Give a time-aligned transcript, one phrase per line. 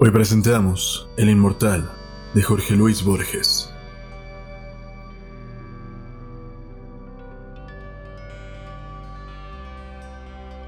[0.00, 1.90] Hoy presentamos El Inmortal
[2.32, 3.68] de Jorge Luis Borges.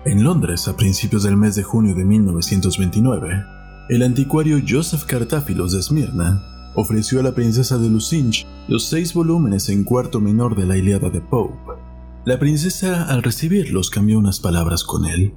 [0.05, 3.45] En Londres, a principios del mes de junio de 1929,
[3.91, 9.69] el anticuario Joseph Cartáfilos de Esmirna ofreció a la princesa de Lucinch los seis volúmenes
[9.69, 11.81] en cuarto menor de la Iliada de Pope.
[12.25, 15.33] La princesa, al recibirlos, cambió unas palabras con él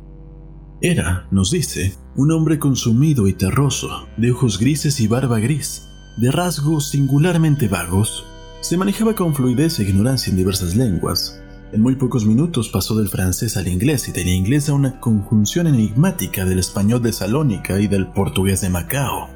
[0.83, 5.87] era, nos dice, un hombre consumido y terroso, de ojos grises y barba gris,
[6.17, 8.25] de rasgos singularmente vagos.
[8.59, 11.41] Se manejaba con fluidez e ignorancia en diversas lenguas.
[11.71, 15.67] En muy pocos minutos pasó del francés al inglés y del inglés a una conjunción
[15.67, 19.29] enigmática del español de Salónica y del portugués de Macao.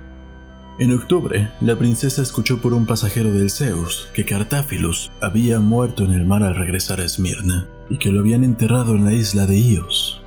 [0.79, 6.11] En octubre, la princesa escuchó por un pasajero del Zeus que Cartáfilos había muerto en
[6.11, 9.57] el mar al regresar a Esmirna y que lo habían enterrado en la isla de
[9.57, 10.26] Ios.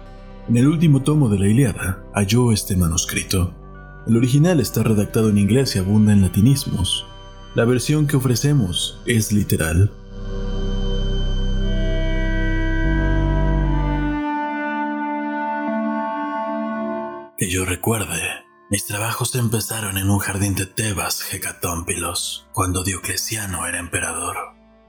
[0.50, 3.54] En el último tomo de la Iliada halló este manuscrito.
[4.08, 7.06] El original está redactado en inglés y abunda en latinismos.
[7.54, 9.92] La versión que ofrecemos es literal.
[17.38, 18.20] Que yo recuerde,
[18.72, 24.34] mis trabajos empezaron en un jardín de Tebas, Hecatómpilos, cuando Diocleciano era emperador.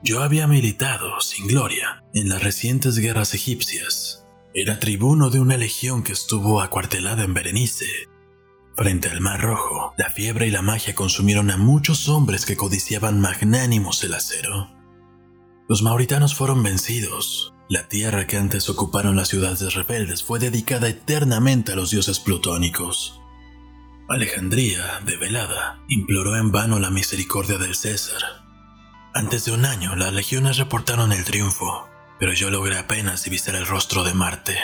[0.01, 4.20] Yo había militado, sin gloria, en las recientes guerras egipcias
[4.53, 8.09] era tribuno de una legión que estuvo acuartelada en Berenice.
[8.75, 13.21] Frente al Mar Rojo, la fiebre y la magia consumieron a muchos hombres que codiciaban
[13.21, 14.69] magnánimos el acero.
[15.69, 17.53] Los mauritanos fueron vencidos.
[17.69, 23.21] La tierra que antes ocuparon las ciudades rebeldes fue dedicada eternamente a los dioses plutónicos.
[24.09, 28.21] Alejandría, velada, imploró en vano la misericordia del César.
[29.13, 31.87] Antes de un año, las legiones reportaron el triunfo,
[32.21, 34.55] pero yo logré apenas divisar el rostro de Marte.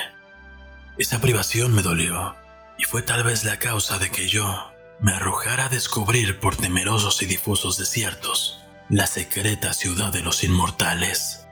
[0.99, 2.35] Esa privación me dolió,
[2.77, 7.23] y fue tal vez la causa de que yo me arrojara a descubrir por temerosos
[7.23, 11.47] y difusos desiertos la secreta ciudad de los inmortales.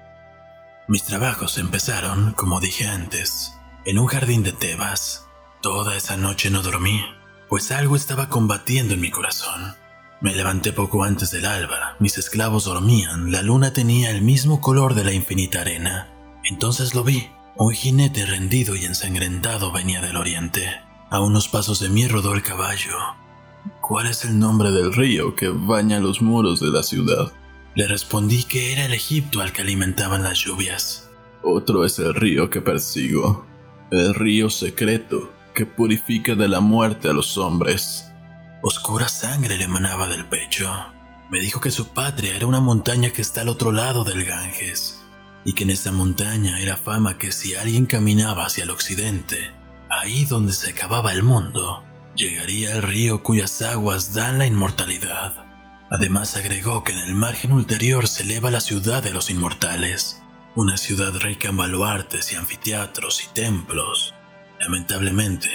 [0.87, 5.25] Mis trabajos empezaron, como dije antes, en un jardín de Tebas.
[5.63, 7.03] Toda esa noche no dormí,
[7.49, 9.75] pues algo estaba combatiendo en mi corazón.
[10.21, 14.93] Me levanté poco antes del alba, mis esclavos dormían, la luna tenía el mismo color
[14.93, 16.09] de la infinita arena.
[16.43, 17.27] Entonces lo vi,
[17.57, 20.67] un jinete rendido y ensangrentado venía del oriente.
[21.09, 22.95] A unos pasos de mí rodó el caballo.
[23.81, 27.31] ¿Cuál es el nombre del río que baña los muros de la ciudad?
[27.75, 31.09] Le respondí que era el Egipto al que alimentaban las lluvias.
[31.43, 33.45] Otro es el río que persigo,
[33.91, 38.11] el río secreto que purifica de la muerte a los hombres.
[38.67, 40.73] Oscura sangre le emanaba del pecho.
[41.29, 45.03] Me dijo que su patria era una montaña que está al otro lado del Ganges,
[45.43, 49.51] y que en esa montaña era fama que si alguien caminaba hacia el occidente,
[49.87, 51.83] ahí donde se acababa el mundo,
[52.15, 55.45] llegaría al río cuyas aguas dan la inmortalidad.
[55.91, 60.23] Además agregó que en el margen ulterior se eleva la ciudad de los inmortales,
[60.55, 64.15] una ciudad rica en baluartes y anfiteatros y templos.
[64.59, 65.51] Lamentablemente,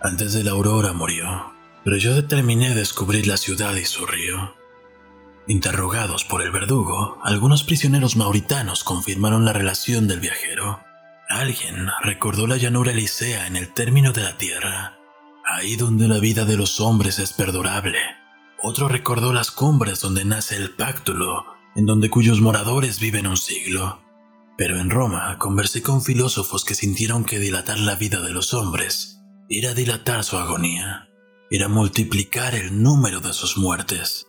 [0.00, 4.54] antes de la aurora murió pero yo determiné descubrir la ciudad y su río.
[5.46, 10.80] Interrogados por el verdugo, algunos prisioneros mauritanos confirmaron la relación del viajero.
[11.28, 14.98] Alguien recordó la llanura elisea en el término de la tierra,
[15.46, 17.98] ahí donde la vida de los hombres es perdurable.
[18.62, 24.02] Otro recordó las cumbres donde nace el Páctulo, en donde cuyos moradores viven un siglo.
[24.58, 29.22] Pero en Roma conversé con filósofos que sintieron que dilatar la vida de los hombres
[29.48, 31.09] era dilatar su agonía
[31.52, 34.28] era multiplicar el número de sus muertes.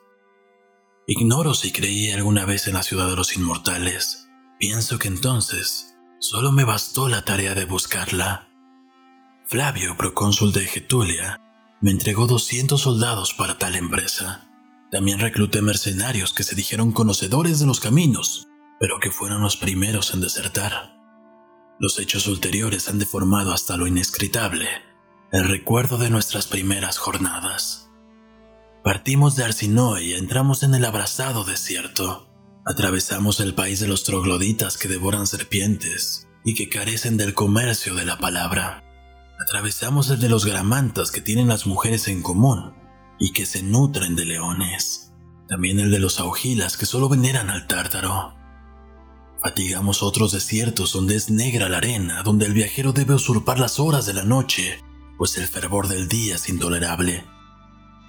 [1.06, 4.28] Ignoro si creí alguna vez en la ciudad de los inmortales.
[4.60, 8.50] Pienso que entonces solo me bastó la tarea de buscarla.
[9.46, 11.40] Flavio, procónsul de Getulia,
[11.80, 14.48] me entregó 200 soldados para tal empresa.
[14.90, 18.48] También recluté mercenarios que se dijeron conocedores de los caminos,
[18.80, 20.98] pero que fueron los primeros en desertar.
[21.80, 24.68] Los hechos ulteriores han deformado hasta lo inescritable
[25.32, 27.90] el recuerdo de nuestras primeras jornadas.
[28.84, 32.28] Partimos de Arsinoe y entramos en el abrasado desierto.
[32.66, 38.04] Atravesamos el país de los trogloditas que devoran serpientes y que carecen del comercio de
[38.04, 38.84] la palabra.
[39.40, 42.74] Atravesamos el de los gramantas que tienen las mujeres en común
[43.18, 45.14] y que se nutren de leones.
[45.48, 48.36] También el de los augilas que solo veneran al tártaro.
[49.42, 54.06] Fatigamos otros desiertos donde es negra la arena, donde el viajero debe usurpar las horas
[54.06, 54.82] de la noche
[55.22, 57.24] pues el fervor del día es intolerable.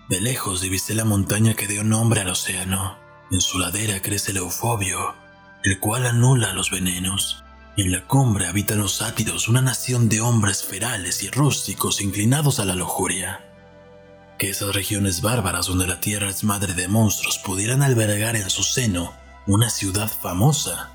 [0.09, 2.97] De lejos divisé la montaña que dio nombre al océano.
[3.31, 5.15] En su ladera crece el eufobio,
[5.63, 7.45] el cual anula los venenos.
[7.77, 12.65] en la cumbre habitan los sátiros, una nación de hombres ferales y rústicos inclinados a
[12.65, 13.45] la lujuria.
[14.39, 18.63] que esas regiones bárbaras donde la tierra es madre de monstruos pudieran albergar en su
[18.63, 19.13] seno
[19.47, 20.93] una ciudad famosa.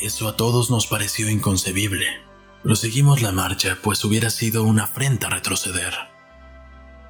[0.00, 2.27] Eso a todos nos pareció inconcebible.
[2.68, 5.94] Proseguimos la marcha, pues hubiera sido una afrenta retroceder.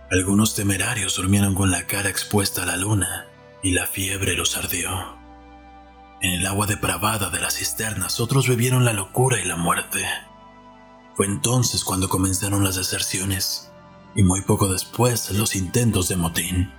[0.09, 3.27] Algunos temerarios durmieron con la cara expuesta a la luna
[3.61, 5.19] y la fiebre los ardió.
[6.23, 10.07] En el agua depravada de las cisternas otros bebieron la locura y la muerte.
[11.17, 13.73] Fue entonces cuando comenzaron las deserciones
[14.15, 16.73] y muy poco después los intentos de motín.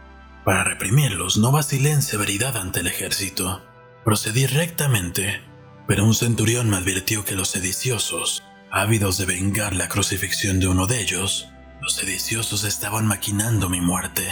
[0.45, 3.61] Para reprimirlos no vacilé en severidad ante el ejército.
[4.05, 5.41] Procedí rectamente,
[5.85, 8.41] pero un centurión me advirtió que los sediciosos,
[8.71, 11.49] ávidos de vengar la crucifixión de uno de ellos,
[11.81, 14.27] los sediciosos estaban maquinando mi muerte.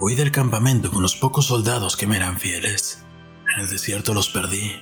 [0.00, 3.04] Huí del campamento con los pocos soldados que me eran fieles.
[3.54, 4.72] En el desierto los perdí,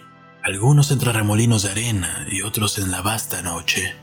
[0.43, 3.95] algunos entre remolinos de arena y otros en la vasta noche.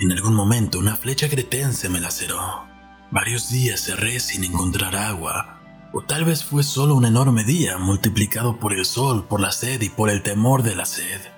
[0.00, 2.66] En algún momento una flecha cretense me laceró.
[3.10, 5.60] Varios días cerré sin encontrar agua,
[5.94, 9.80] o tal vez fue solo un enorme día multiplicado por el sol, por la sed
[9.80, 11.37] y por el temor de la sed.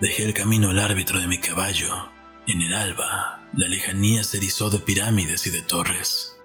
[0.00, 2.10] Dejé el camino al árbitro de mi caballo.
[2.46, 6.38] En el alba, la lejanía se erizó de pirámides y de torres.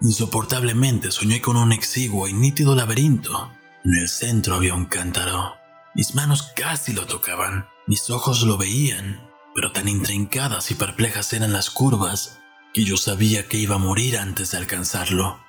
[0.00, 3.50] Insoportablemente soñé con un exiguo y nítido laberinto.
[3.84, 5.56] En el centro había un cántaro.
[5.96, 9.20] Mis manos casi lo tocaban, mis ojos lo veían,
[9.52, 12.38] pero tan intrincadas y perplejas eran las curvas
[12.72, 15.40] que yo sabía que iba a morir antes de alcanzarlo.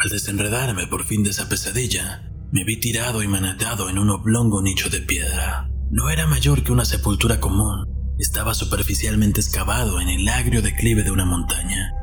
[0.00, 4.62] Al desenredarme por fin de esa pesadilla, me vi tirado y manatado en un oblongo
[4.62, 5.68] nicho de piedra.
[5.90, 7.84] No era mayor que una sepultura común.
[8.16, 11.94] Estaba superficialmente excavado en el agrio declive de una montaña.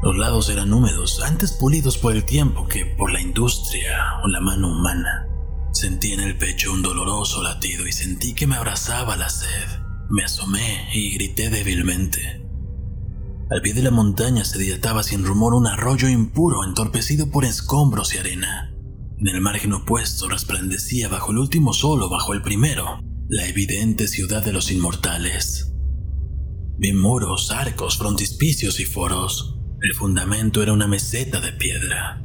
[0.00, 4.40] Los lados eran húmedos, antes pulidos por el tiempo que por la industria o la
[4.40, 5.26] mano humana.
[5.72, 9.66] Sentí en el pecho un doloroso latido y sentí que me abrazaba la sed.
[10.08, 12.47] Me asomé y grité débilmente.
[13.50, 18.14] Al pie de la montaña se dilataba sin rumor un arroyo impuro entorpecido por escombros
[18.14, 18.74] y arena.
[19.18, 23.00] En el margen opuesto resplandecía bajo el último sol o bajo el primero
[23.30, 25.74] la evidente ciudad de los inmortales.
[26.78, 29.58] Vi muros, arcos, frontispicios y foros.
[29.82, 32.22] El fundamento era una meseta de piedra.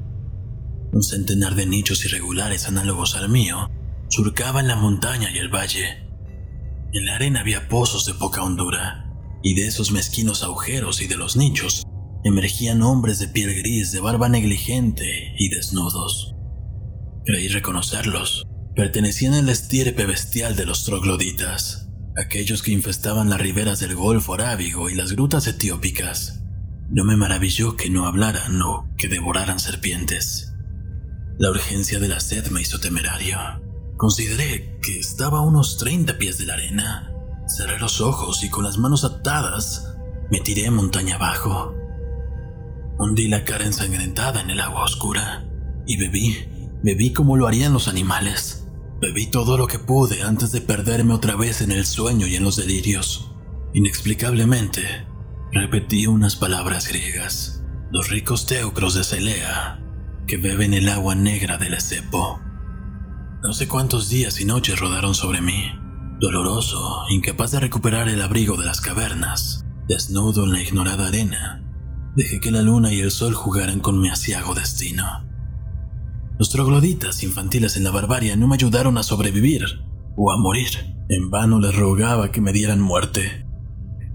[0.92, 3.70] Un centenar de nichos irregulares análogos al mío
[4.10, 6.08] surcaban la montaña y el valle.
[6.94, 9.03] En la arena había pozos de poca hondura,
[9.44, 11.84] y de esos mezquinos agujeros y de los nichos
[12.24, 16.34] emergían hombres de piel gris, de barba negligente y desnudos.
[17.26, 18.48] Creí reconocerlos.
[18.76, 24.90] Pertenecían al estirpe bestial de los trogloditas, aquellos que infestaban las riberas del Golfo Arábigo
[24.90, 26.42] y las grutas etiópicas.
[26.90, 30.54] No me maravilló que no hablaran o que devoraran serpientes.
[31.38, 33.38] La urgencia de la sed me hizo temerario.
[33.98, 37.13] Consideré que estaba a unos 30 pies de la arena.
[37.48, 39.96] Cerré los ojos y con las manos atadas
[40.32, 41.76] me tiré montaña abajo.
[42.98, 45.46] Hundí la cara ensangrentada en el agua oscura
[45.86, 46.54] y bebí
[46.84, 48.68] Bebí como lo harían los animales.
[49.00, 52.44] Bebí todo lo que pude antes de perderme otra vez en el sueño y en
[52.44, 53.32] los delirios.
[53.74, 55.08] Inexplicablemente,
[55.54, 57.64] repetí unas palabras griegas.
[57.90, 59.82] Los ricos teucros de Celea,
[60.28, 62.42] que beben el agua negra del Esepo.
[63.42, 65.72] No sé cuántos días y noches rodaron sobre mí,
[66.24, 71.62] doloroso, incapaz de recuperar el abrigo de las cavernas, desnudo en la ignorada arena.
[72.16, 75.04] Dejé que la luna y el sol jugaran con mi asiago destino.
[76.40, 79.66] Los trogloditas infantiles en la barbarie no me ayudaron a sobrevivir
[80.16, 80.96] o a morir.
[81.10, 83.46] En vano les rogaba que me dieran muerte.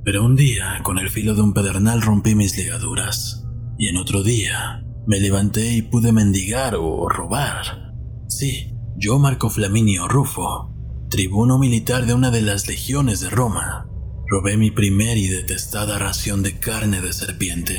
[0.03, 3.45] Pero un día, con el filo de un pedernal rompí mis ligaduras.
[3.77, 7.93] Y en otro día, me levanté y pude mendigar o robar.
[8.29, 10.77] Sí, yo Marco Flaminio Rufo,
[11.09, 13.88] tribuno militar de una de las legiones de Roma,
[14.27, 17.79] robé mi primer y detestada ración de carne de serpiente.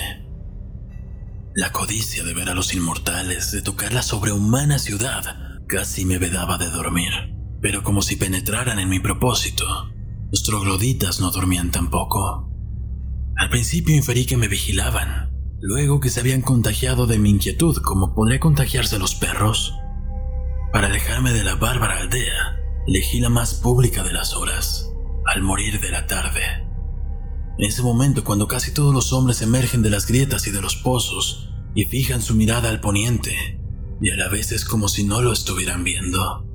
[1.54, 6.58] La codicia de ver a los inmortales, de tocar la sobrehumana ciudad, casi me vedaba
[6.58, 7.12] de dormir.
[7.62, 9.66] Pero como si penetraran en mi propósito,
[10.32, 12.50] los trogloditas no dormían tampoco.
[13.36, 18.16] Al principio inferí que me vigilaban, luego que se habían contagiado de mi inquietud como
[18.16, 19.76] podría contagiarse los perros.
[20.72, 22.59] Para alejarme de la bárbara aldea,
[22.90, 24.92] elegí la más pública de las horas,
[25.28, 26.42] al morir de la tarde.
[27.60, 30.76] En ese momento, cuando casi todos los hombres emergen de las grietas y de los
[30.76, 33.62] pozos y fijan su mirada al poniente,
[34.02, 36.48] y a la vez es como si no lo estuvieran viendo.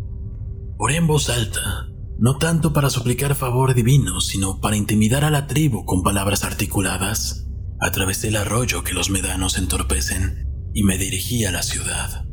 [0.77, 1.87] Oré en voz alta,
[2.19, 7.47] no tanto para suplicar favor divino, sino para intimidar a la tribu con palabras articuladas.
[7.81, 12.25] Atravesé el arroyo que los medanos entorpecen y me dirigí a la ciudad.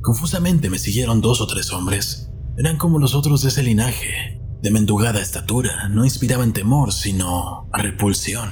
[0.00, 2.29] Confusamente me siguieron dos o tres hombres.
[2.60, 8.50] Eran como los otros de ese linaje, de mendugada estatura, no inspiraban temor, sino repulsión.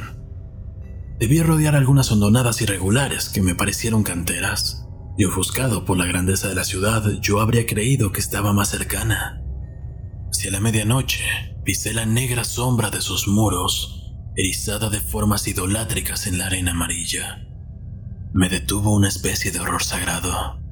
[1.19, 4.87] Debí rodear algunas hondonadas irregulares que me parecieron canteras,
[5.19, 9.43] y ofuscado por la grandeza de la ciudad, yo habría creído que estaba más cercana.
[10.31, 11.27] Hacia la medianoche,
[11.63, 17.47] pisé la negra sombra de sus muros, erizada de formas idolátricas en la arena amarilla.
[18.33, 20.63] Me detuvo una especie de horror sagrado.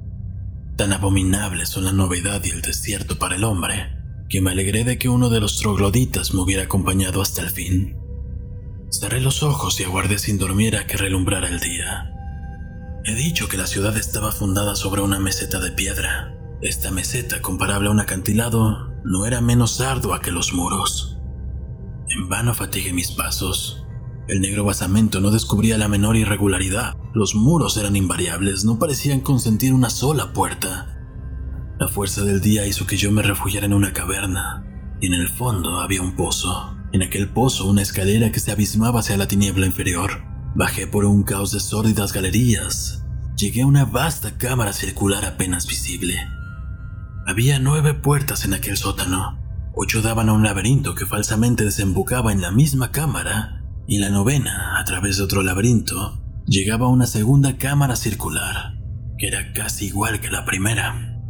[0.76, 3.96] Tan abominables son la novedad y el desierto para el hombre,
[4.28, 7.96] que me alegré de que uno de los trogloditas me hubiera acompañado hasta el fin.
[8.90, 12.12] Cerré los ojos y aguardé sin dormir a que relumbrara el día.
[13.04, 16.36] He dicho que la ciudad estaba fundada sobre una meseta de piedra.
[16.60, 21.16] Esta meseta, comparable a un acantilado, no era menos ardua que los muros.
[22.08, 23.85] En vano fatigué mis pasos.
[24.28, 26.96] El negro basamento no descubría la menor irregularidad.
[27.14, 30.96] Los muros eran invariables, no parecían consentir una sola puerta.
[31.78, 34.64] La fuerza del día hizo que yo me refugiara en una caverna,
[35.00, 36.76] y en el fondo había un pozo.
[36.92, 40.24] En aquel pozo una escalera que se abismaba hacia la tiniebla inferior.
[40.56, 43.04] Bajé por un caos de sórdidas galerías.
[43.36, 46.16] Llegué a una vasta cámara circular apenas visible.
[47.26, 49.38] Había nueve puertas en aquel sótano.
[49.74, 53.55] Ocho daban a un laberinto que falsamente desembocaba en la misma cámara,
[53.86, 58.74] y la novena, a través de otro laberinto, llegaba a una segunda cámara circular,
[59.18, 61.20] que era casi igual que la primera.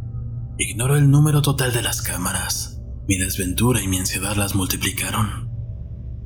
[0.57, 2.81] Ignoro el número total de las cámaras.
[3.07, 5.49] Mi desventura y mi ansiedad las multiplicaron.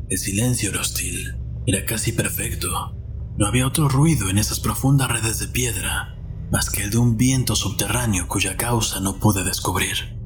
[0.09, 1.37] El silencio era hostil.
[1.67, 2.97] Era casi perfecto.
[3.37, 6.17] No había otro ruido en esas profundas redes de piedra
[6.51, 10.19] más que el de un viento subterráneo cuya causa no pude descubrir.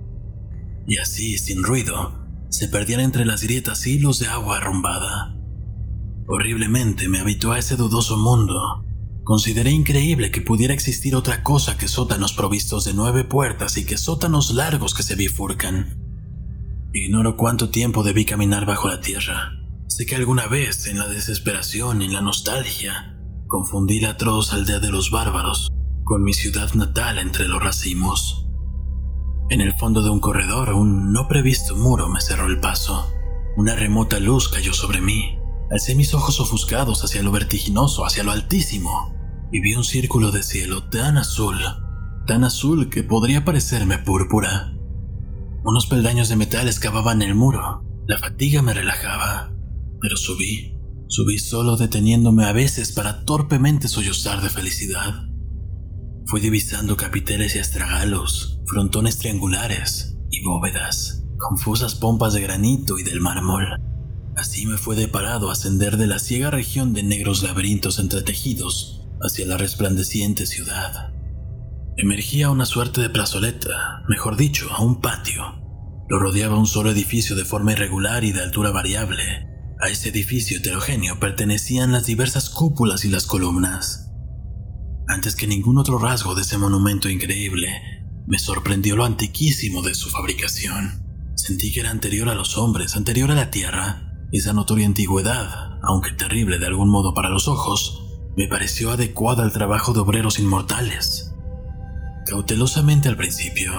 [0.87, 5.34] Y así, sin ruido, se perdían entre las grietas hilos de agua arrumbada.
[6.27, 8.85] Horriblemente me habitó a ese dudoso mundo,
[9.25, 13.97] Consideré increíble que pudiera existir otra cosa que sótanos provistos de nueve puertas y que
[13.97, 15.97] sótanos largos que se bifurcan.
[16.93, 19.53] Ignoro cuánto tiempo debí caminar bajo la tierra.
[19.87, 23.17] Sé que alguna vez, en la desesperación en la nostalgia,
[23.47, 25.71] confundí la atroz aldea de los bárbaros
[26.03, 28.45] con mi ciudad natal entre los racimos.
[29.49, 33.11] En el fondo de un corredor, un no previsto muro me cerró el paso.
[33.57, 35.34] Una remota luz cayó sobre mí.
[35.71, 39.15] Alcé mis ojos ofuscados hacia lo vertiginoso, hacia lo altísimo
[39.51, 41.57] y vi un círculo de cielo tan azul,
[42.27, 44.73] tan azul que podría parecerme púrpura.
[45.63, 47.83] Unos peldaños de metal excavaban el muro.
[48.07, 49.51] La fatiga me relajaba,
[50.01, 50.77] pero subí.
[51.07, 55.23] Subí solo deteniéndome a veces para torpemente sollozar de felicidad.
[56.25, 63.21] Fui divisando capiteles y astragalos, frontones triangulares y bóvedas, confusas pompas de granito y del
[63.21, 63.84] mármol.
[64.35, 69.57] Así me fue deparado ascender de la ciega región de negros laberintos entretejidos hacia la
[69.57, 71.13] resplandeciente ciudad.
[71.97, 75.61] Emergía una suerte de plazoleta, mejor dicho, a un patio.
[76.09, 79.47] Lo rodeaba un solo edificio de forma irregular y de altura variable.
[79.79, 84.11] A ese edificio heterogéneo pertenecían las diversas cúpulas y las columnas.
[85.07, 87.67] Antes que ningún otro rasgo de ese monumento increíble,
[88.27, 91.03] me sorprendió lo antiquísimo de su fabricación.
[91.35, 94.14] Sentí que era anterior a los hombres, anterior a la tierra.
[94.31, 98.01] Esa notoria antigüedad, aunque terrible de algún modo para los ojos,
[98.35, 101.33] me pareció adecuada al trabajo de obreros inmortales.
[102.25, 103.71] Cautelosamente al principio,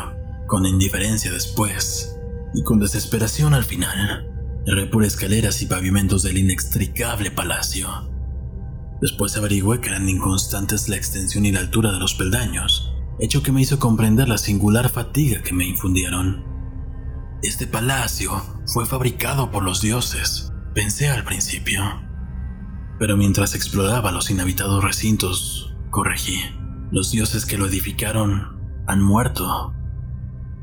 [0.46, 2.16] con indiferencia después,
[2.54, 4.30] y con desesperación al final,
[4.66, 7.88] erré por escaleras y pavimentos del inextricable palacio.
[9.02, 13.52] Después averigüé que eran inconstantes la extensión y la altura de los peldaños, hecho que
[13.52, 16.55] me hizo comprender la singular fatiga que me infundieron.
[17.46, 21.80] Este palacio fue fabricado por los dioses, pensé al principio.
[22.98, 26.40] Pero mientras exploraba los inhabitados recintos, corregí.
[26.90, 29.72] Los dioses que lo edificaron han muerto.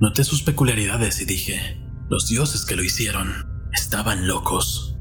[0.01, 3.29] Noté sus peculiaridades y dije, los dioses que lo hicieron
[3.71, 4.97] estaban locos.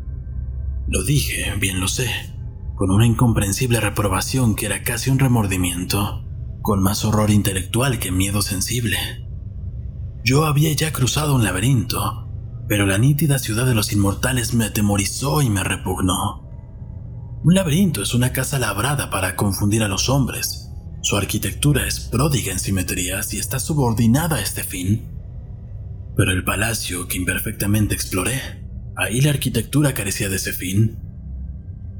[0.86, 2.08] Lo dije, bien lo sé,
[2.76, 6.24] con una incomprensible reprobación que era casi un remordimiento,
[6.62, 8.98] con más horror intelectual que miedo sensible.
[10.24, 12.28] Yo había ya cruzado un laberinto,
[12.68, 16.48] pero la nítida ciudad de los inmortales me atemorizó y me repugnó.
[17.44, 20.70] Un laberinto es una casa labrada para confundir a los hombres.
[21.02, 25.08] Su arquitectura es pródiga en simetrías y está subordinada a este fin.
[26.16, 28.40] Pero el palacio que imperfectamente exploré,
[28.96, 31.00] ahí la arquitectura carecía de ese fin.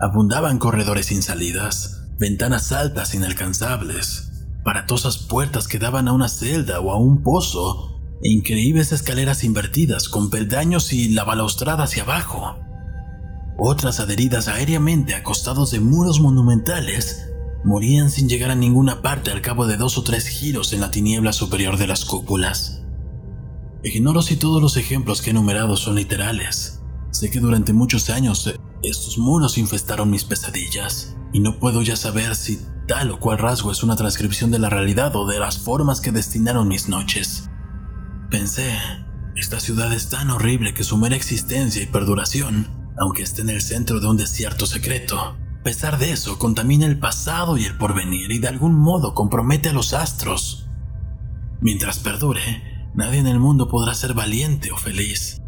[0.01, 6.93] Abundaban corredores sin salidas, ventanas altas inalcanzables, paratosas puertas que daban a una celda o
[6.93, 7.92] a un pozo,
[8.31, 12.57] increíbles escaleras invertidas con peldaños y la balaustrada hacia abajo
[13.65, 17.29] otras adheridas aéreamente a costados de muros monumentales,
[17.65, 20.91] morían sin llegar a ninguna parte al cabo de dos o tres giros en la
[20.91, 22.83] tiniebla superior de las cúpulas.
[23.85, 26.81] Ignoro si todos los ejemplos que he enumerado son literales.
[27.11, 31.97] Sé que durante muchos años eh, estos muros infestaron mis pesadillas, y no puedo ya
[31.97, 35.59] saber si tal o cual rasgo es una transcripción de la realidad o de las
[35.59, 37.49] formas que destinaron mis noches.
[38.33, 38.77] Pensé,
[39.37, 42.67] esta ciudad es tan horrible que su mera existencia y perduración,
[42.99, 46.99] aunque esté en el centro de un desierto secreto, a pesar de eso contamina el
[46.99, 50.69] pasado y el porvenir y de algún modo compromete a los astros.
[51.61, 55.41] Mientras perdure, Nadie en el mundo podrá ser valiente o feliz.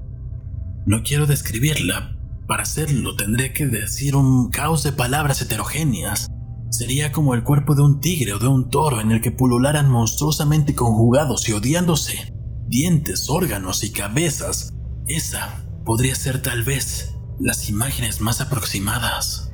[0.87, 2.17] No quiero describirla.
[2.47, 6.29] Para hacerlo tendré que decir un caos de palabras heterogéneas.
[6.71, 9.91] Sería como el cuerpo de un tigre o de un toro en el que pulularan
[9.91, 12.33] monstruosamente conjugados y odiándose.
[12.75, 14.75] Dientes, órganos y cabezas.
[15.07, 19.53] Esa podría ser tal vez las imágenes más aproximadas.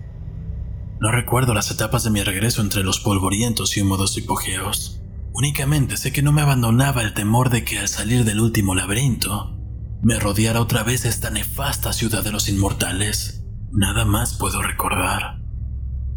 [1.03, 5.03] No recuerdo las etapas de mi regreso entre los polvorientos y húmedos hipogeos.
[5.35, 9.55] Únicamente sé que no me abandonaba el temor de que al salir del último laberinto,
[10.03, 13.45] me rodeara otra vez esta nefasta ciudad de los inmortales.
[13.71, 15.43] Nada más puedo recordar.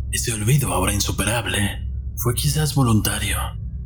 [0.09, 3.37] Ese olvido ahora insuperable fue quizás voluntario.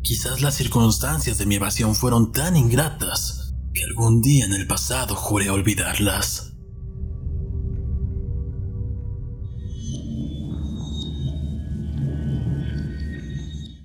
[0.08, 5.16] Quizás las circunstancias de mi evasión fueron tan ingratas que algún día en el pasado
[5.16, 6.54] juré olvidarlas.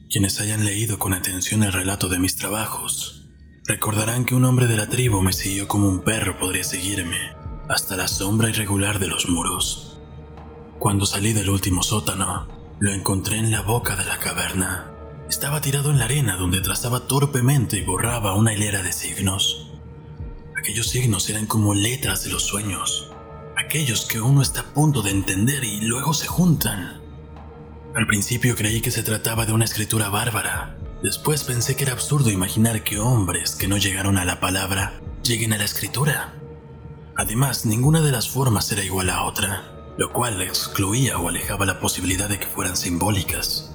[0.09, 3.29] Quienes hayan leído con atención el relato de mis trabajos,
[3.67, 7.19] recordarán que un hombre de la tribu me siguió como un perro podría seguirme,
[7.69, 9.99] hasta la sombra irregular de los muros.
[10.79, 12.47] Cuando salí del último sótano,
[12.79, 14.91] lo encontré en la boca de la caverna.
[15.32, 19.72] Estaba tirado en la arena donde trazaba torpemente y borraba una hilera de signos.
[20.58, 23.10] Aquellos signos eran como letras de los sueños,
[23.56, 27.00] aquellos que uno está a punto de entender y luego se juntan
[27.94, 30.76] al principio creí que se trataba de una escritura bárbara.
[31.02, 35.54] Después pensé que era absurdo imaginar que hombres que no llegaron a la palabra lleguen
[35.54, 36.34] a la escritura.
[37.16, 41.80] Además, ninguna de las formas era igual a otra, lo cual excluía o alejaba la
[41.80, 43.73] posibilidad de que fueran simbólicas.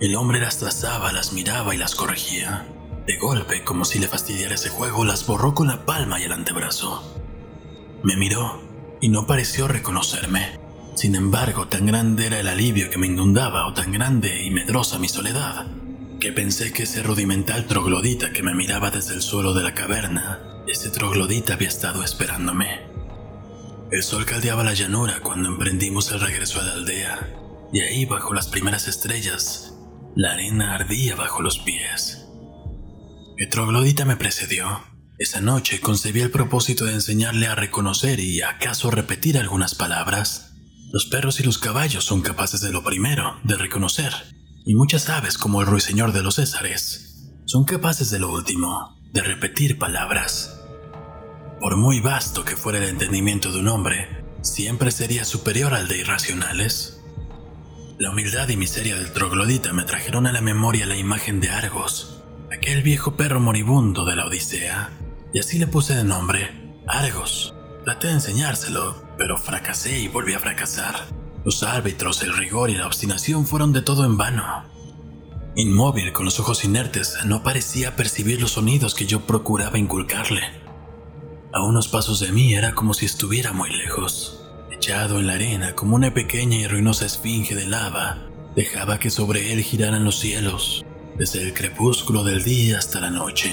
[0.00, 2.66] El hombre las trazaba, las miraba y las corregía.
[3.06, 6.32] De golpe, como si le fastidiara ese juego, las borró con la palma y el
[6.32, 7.02] antebrazo.
[8.02, 8.62] Me miró
[9.02, 10.58] y no pareció reconocerme.
[10.94, 14.98] Sin embargo, tan grande era el alivio que me inundaba o tan grande y medrosa
[14.98, 15.66] mi soledad,
[16.18, 20.40] que pensé que ese rudimental troglodita que me miraba desde el suelo de la caverna,
[20.66, 22.86] ese troglodita había estado esperándome.
[23.90, 28.32] El sol caldeaba la llanura cuando emprendimos el regreso a la aldea, y ahí bajo
[28.32, 29.69] las primeras estrellas,
[30.16, 32.26] la arena ardía bajo los pies.
[33.36, 34.82] El troglodita me precedió.
[35.18, 40.50] Esa noche concebí el propósito de enseñarle a reconocer y acaso repetir algunas palabras
[40.92, 44.12] los perros y los caballos son capaces de lo primero, de reconocer,
[44.66, 47.06] y muchas aves como el ruiseñor de los Césares
[47.46, 50.60] son capaces de lo último, de repetir palabras.
[51.60, 55.98] Por muy vasto que fuera el entendimiento de un hombre, siempre sería superior al de
[55.98, 56.99] irracionales.
[58.00, 62.22] La humildad y miseria del troglodita me trajeron a la memoria la imagen de Argos,
[62.50, 64.88] aquel viejo perro moribundo de la Odisea,
[65.34, 67.54] y así le puse de nombre Argos.
[67.84, 70.94] Traté de enseñárselo, pero fracasé y volví a fracasar.
[71.44, 74.64] Los árbitros, el rigor y la obstinación fueron de todo en vano.
[75.54, 80.40] Inmóvil, con los ojos inertes, no parecía percibir los sonidos que yo procuraba inculcarle.
[81.52, 84.39] A unos pasos de mí era como si estuviera muy lejos.
[84.82, 88.16] Echado en la arena como una pequeña y ruinosa esfinge de lava,
[88.56, 90.86] dejaba que sobre él giraran los cielos,
[91.18, 93.52] desde el crepúsculo del día hasta la noche.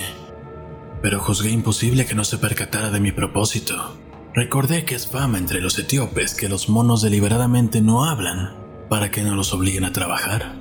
[1.02, 3.98] Pero juzgué imposible que no se percatara de mi propósito.
[4.34, 8.56] Recordé que es fama entre los etíopes que los monos deliberadamente no hablan
[8.88, 10.56] para que no los obliguen a trabajar.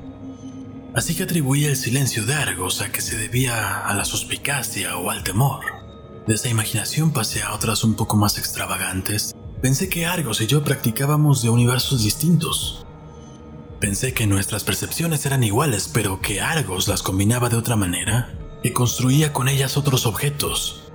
[0.97, 5.11] Así que atribuí el silencio de Argos a que se debía a la suspicacia o
[5.11, 5.61] al temor.
[6.27, 9.33] De esa imaginación pasé a otras un poco más extravagantes.
[9.61, 12.85] Pensé que Argos y yo practicábamos de universos distintos.
[13.81, 18.73] Pensé que nuestras percepciones eran iguales, pero que Argos las combinaba de otra manera, que
[18.73, 20.87] construía con ellas otros objetos,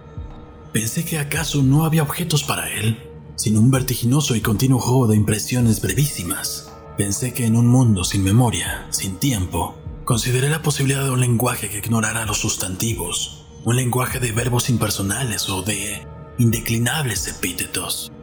[0.71, 2.97] Pensé que acaso no había objetos para él,
[3.35, 6.71] sino un vertiginoso y continuo juego de impresiones brevísimas.
[6.97, 11.69] Pensé que en un mundo sin memoria, sin tiempo, consideré la posibilidad de un lenguaje
[11.69, 18.13] que ignorara los sustantivos, un lenguaje de verbos impersonales o de indeclinables epítetos.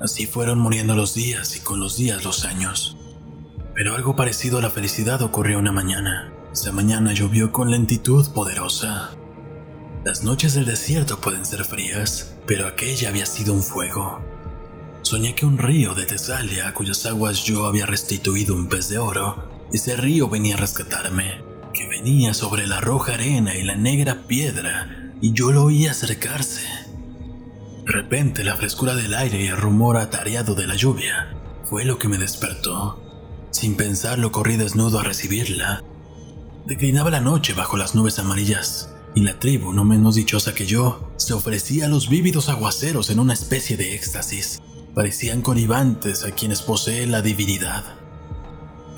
[0.00, 2.96] Así fueron muriendo los días y con los días los años.
[3.74, 6.32] Pero algo parecido a la felicidad ocurrió una mañana.
[6.52, 9.10] Esa mañana llovió con lentitud poderosa.
[10.04, 14.20] Las noches del desierto pueden ser frías, pero aquella había sido un fuego.
[15.02, 19.48] Soñé que un río de Tesalia, cuyas aguas yo había restituido un pez de oro,
[19.72, 21.42] ese río venía a rescatarme,
[21.74, 26.62] que venía sobre la roja arena y la negra piedra y yo lo oí acercarse.
[27.88, 31.98] De repente la frescura del aire y el rumor atareado de la lluvia fue lo
[31.98, 33.02] que me despertó.
[33.50, 35.82] Sin pensarlo corrí desnudo a recibirla.
[36.66, 41.10] Declinaba la noche bajo las nubes amarillas y la tribu, no menos dichosa que yo,
[41.16, 44.60] se ofrecía a los vívidos aguaceros en una especie de éxtasis.
[44.94, 47.84] Parecían colibantes a quienes posee la divinidad.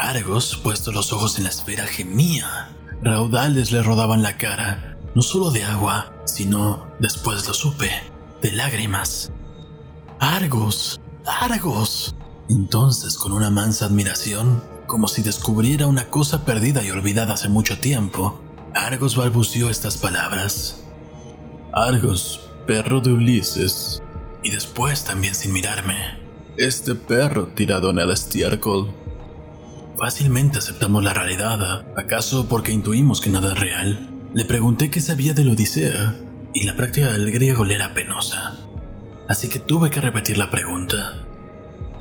[0.00, 2.74] Argos, puestos los ojos en la esfera, gemía.
[3.04, 8.09] Raudales le rodaban la cara, no solo de agua, sino, después lo supe,
[8.42, 9.32] de lágrimas.
[10.18, 12.14] Argos, Argos.
[12.48, 17.78] Entonces, con una mansa admiración, como si descubriera una cosa perdida y olvidada hace mucho
[17.78, 18.40] tiempo,
[18.74, 20.82] Argos balbuceó estas palabras.
[21.72, 24.02] Argos, perro de Ulises.
[24.42, 26.18] Y después, también sin mirarme,
[26.56, 28.92] este perro tirado en el estiércol.
[29.96, 34.10] Fácilmente aceptamos la realidad, acaso porque intuimos que nada es real.
[34.32, 36.16] Le pregunté qué sabía de la Odisea,
[36.52, 38.58] y la práctica del griego le era penosa.
[39.28, 41.24] Así que tuve que repetir la pregunta.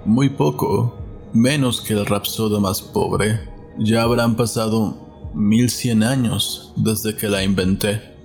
[0.06, 0.98] Muy poco,
[1.34, 3.48] menos que el rapsodo más pobre.
[3.78, 8.18] Ya habrán pasado 1100 años desde que la inventé.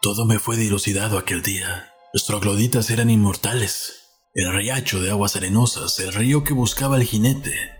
[0.00, 1.92] Todo me fue dilucidado aquel día.
[2.14, 4.20] Los trogloditas eran inmortales.
[4.34, 7.77] El riacho de aguas arenosas, el río que buscaba el jinete.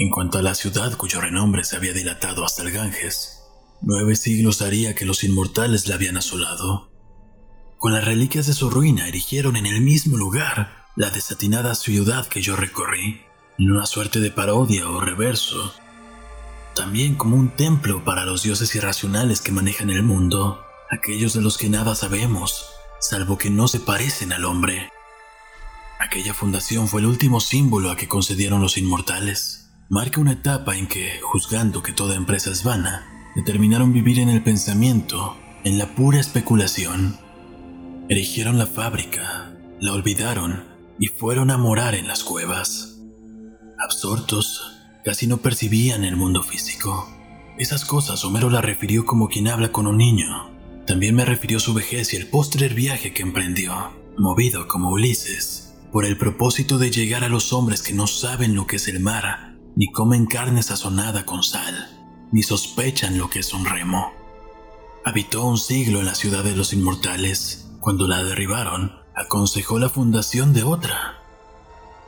[0.00, 3.42] En cuanto a la ciudad cuyo renombre se había dilatado hasta el Ganges,
[3.82, 6.90] nueve siglos haría que los inmortales la habían asolado.
[7.76, 12.40] Con las reliquias de su ruina erigieron en el mismo lugar la desatinada ciudad que
[12.40, 13.20] yo recorrí,
[13.58, 15.74] en una suerte de parodia o reverso,
[16.74, 21.58] también como un templo para los dioses irracionales que manejan el mundo, aquellos de los
[21.58, 22.64] que nada sabemos,
[23.00, 24.88] salvo que no se parecen al hombre.
[25.98, 29.69] Aquella fundación fue el último símbolo a que concedieron los inmortales.
[29.92, 34.40] Marca una etapa en que, juzgando que toda empresa es vana, determinaron vivir en el
[34.40, 37.18] pensamiento, en la pura especulación.
[38.08, 40.62] Erigieron la fábrica, la olvidaron
[41.00, 43.00] y fueron a morar en las cuevas.
[43.84, 44.62] Absortos,
[45.04, 47.12] casi no percibían el mundo físico.
[47.58, 50.52] Esas cosas Homero las refirió como quien habla con un niño.
[50.86, 56.04] También me refirió su vejez y el postrer viaje que emprendió, movido como Ulises, por
[56.04, 59.49] el propósito de llegar a los hombres que no saben lo que es el mar,
[59.76, 61.88] ni comen carne sazonada con sal,
[62.32, 64.12] ni sospechan lo que es un remo.
[65.04, 67.70] Habitó un siglo en la ciudad de los inmortales.
[67.80, 71.18] Cuando la derribaron, aconsejó la fundación de otra.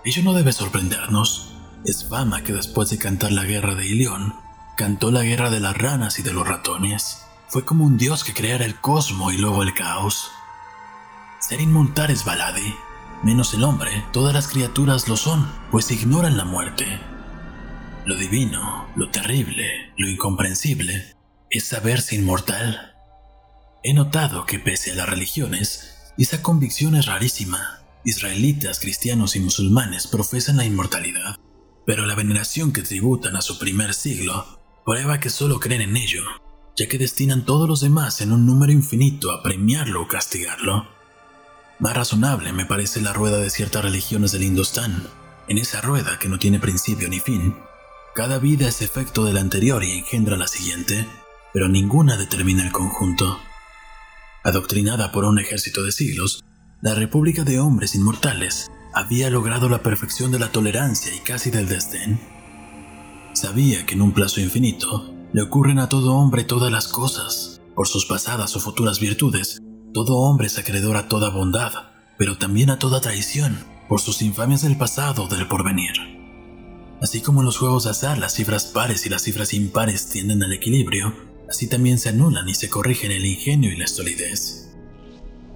[0.05, 1.55] Ello no debe sorprendernos.
[1.85, 4.35] Es fama que después de cantar la guerra de Ilión,
[4.77, 7.22] cantó la guerra de las ranas y de los ratones.
[7.48, 10.31] Fue como un dios que creara el cosmo y luego el caos.
[11.40, 12.77] Ser inmortal es balade.
[13.22, 17.01] Menos el hombre, todas las criaturas lo son, pues ignoran la muerte.
[18.05, 21.15] Lo divino, lo terrible, lo incomprensible,
[21.51, 22.97] es saberse inmortal.
[23.85, 27.79] He notado que pese a las religiones, esa convicción es rarísima.
[28.05, 31.37] Israelitas, cristianos y musulmanes profesan la inmortalidad,
[31.87, 36.25] pero la veneración que tributan a su primer siglo prueba que solo creen en ello,
[36.77, 40.88] ya que destinan todos los demás en un número infinito a premiarlo o castigarlo.
[41.79, 45.07] Más razonable me parece la rueda de ciertas religiones del Indostán.
[45.47, 47.55] En esa rueda que no tiene principio ni fin,
[48.14, 51.07] cada vida es efecto de la anterior y engendra la siguiente,
[51.53, 53.38] pero ninguna determina el conjunto.
[54.44, 56.44] Adoctrinada por un ejército de siglos,
[56.83, 61.68] la República de Hombres Inmortales había logrado la perfección de la tolerancia y casi del
[61.68, 62.20] desdén.
[63.33, 67.61] Sabía que en un plazo infinito le ocurren a todo hombre todas las cosas.
[67.75, 69.62] Por sus pasadas o futuras virtudes,
[69.94, 71.72] todo hombre es acreedor a toda bondad,
[72.18, 76.22] pero también a toda traición, por sus infamias del pasado o del porvenir.
[77.03, 80.43] Así como en los juegos de azar las cifras pares y las cifras impares tienden
[80.45, 81.12] al equilibrio,
[81.51, 84.69] así también se anulan y se corrigen el ingenio y la solidez.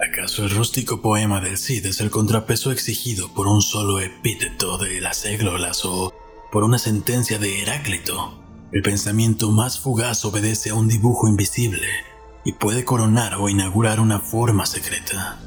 [0.00, 5.00] ¿Acaso el rústico poema del Cid es el contrapeso exigido por un solo epíteto de
[5.00, 6.12] las églolas o
[6.50, 8.42] por una sentencia de Heráclito?
[8.72, 11.86] El pensamiento más fugaz obedece a un dibujo invisible
[12.44, 15.38] y puede coronar o inaugurar una forma secreta.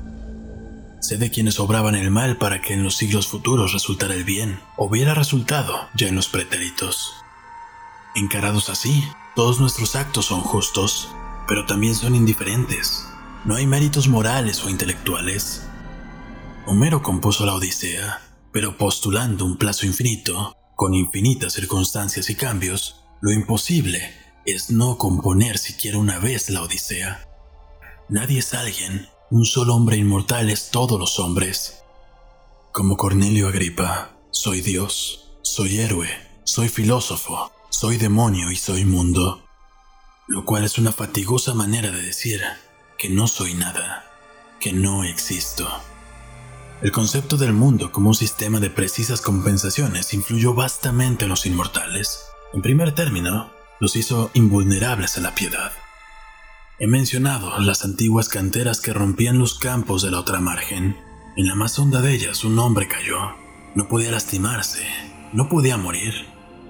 [1.02, 4.60] Sé de quienes obraban el mal para que en los siglos futuros resultara el bien,
[4.78, 7.14] hubiera resultado ya en los pretéritos.
[8.16, 9.04] Encarados así,
[9.36, 11.10] todos nuestros actos son justos,
[11.48, 13.06] pero también son indiferentes.
[13.46, 15.64] No hay méritos morales o intelectuales.
[16.66, 23.32] Homero compuso la Odisea, pero postulando un plazo infinito, con infinitas circunstancias y cambios, lo
[23.32, 24.14] imposible
[24.46, 27.26] es no componer siquiera una vez la Odisea.
[28.10, 31.84] Nadie es alguien, un solo hombre inmortal es todos los hombres.
[32.72, 36.10] Como Cornelio Agripa, soy Dios, soy héroe,
[36.44, 39.44] soy filósofo, soy demonio y soy mundo,
[40.28, 42.42] lo cual es una fatigosa manera de decir
[42.98, 44.04] que no soy nada,
[44.60, 45.70] que no existo.
[46.82, 52.24] El concepto del mundo como un sistema de precisas compensaciones influyó vastamente en los inmortales.
[52.54, 55.72] En primer término, los hizo invulnerables a la piedad.
[56.82, 60.96] He mencionado las antiguas canteras que rompían los campos de la otra margen.
[61.36, 63.18] En la más honda de ellas un hombre cayó.
[63.76, 64.86] No podía lastimarse,
[65.34, 66.14] no podía morir,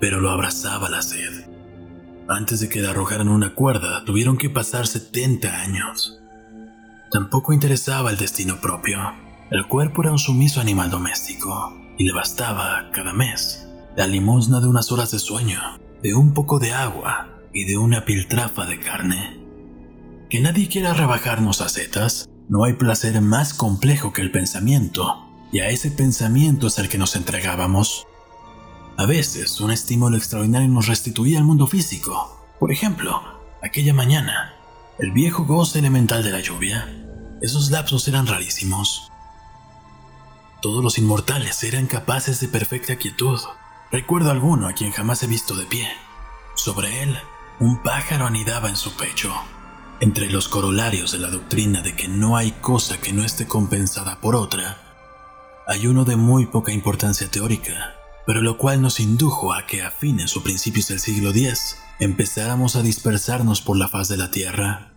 [0.02, 1.46] pero lo abrazaba la sed.
[2.28, 6.20] Antes de que le arrojaran una cuerda, tuvieron que pasar 70 años.
[7.12, 9.00] Tampoco interesaba el destino propio.
[9.52, 14.70] El cuerpo era un sumiso animal doméstico y le bastaba, cada mes, la limosna de
[14.70, 15.60] unas horas de sueño,
[16.02, 19.39] de un poco de agua y de una piltrafa de carne
[20.30, 25.60] que nadie quiera rebajarnos a setas, no hay placer más complejo que el pensamiento, y
[25.60, 28.06] a ese pensamiento es al que nos entregábamos.
[28.98, 32.46] A veces, un estímulo extraordinario nos restituía al mundo físico.
[32.60, 33.22] Por ejemplo,
[33.64, 34.54] aquella mañana,
[35.00, 36.88] el viejo goce elemental de la lluvia.
[37.42, 39.12] Esos lapsos eran rarísimos.
[40.62, 43.40] Todos los inmortales eran capaces de perfecta quietud.
[43.92, 45.88] Recuerdo alguno a quien jamás he visto de pie.
[46.56, 47.18] Sobre él,
[47.60, 49.34] un pájaro anidaba en su pecho.
[50.02, 54.22] Entre los corolarios de la doctrina de que no hay cosa que no esté compensada
[54.22, 54.78] por otra,
[55.68, 59.92] hay uno de muy poca importancia teórica, pero lo cual nos indujo a que a
[59.92, 64.94] fines o principios del siglo X empezáramos a dispersarnos por la faz de la Tierra.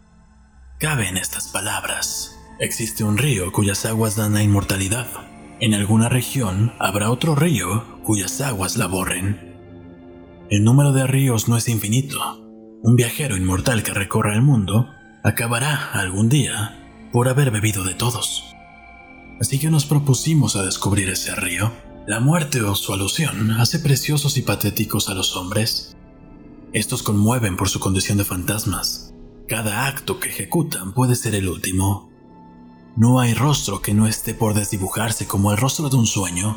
[0.79, 5.09] Cabe en estas palabras, existe un río cuyas aguas dan la inmortalidad.
[5.59, 9.53] En alguna región habrá otro río cuyas aguas la borren.
[10.49, 12.42] El número de ríos no es infinito,
[12.83, 14.89] un viajero inmortal que recorra el mundo
[15.23, 16.79] acabará algún día
[17.13, 18.45] por haber bebido de todos.
[19.41, 21.73] Así que nos propusimos a descubrir ese río.
[22.07, 25.97] La muerte o su alusión hace preciosos y patéticos a los hombres.
[26.73, 29.15] Estos conmueven por su condición de fantasmas.
[29.47, 32.11] Cada acto que ejecutan puede ser el último.
[32.97, 36.57] No hay rostro que no esté por desdibujarse como el rostro de un sueño.